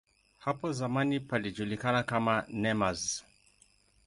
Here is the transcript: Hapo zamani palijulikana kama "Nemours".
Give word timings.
Hapo 0.39 0.73
zamani 0.73 1.19
palijulikana 1.19 2.03
kama 2.03 2.45
"Nemours". 2.49 3.23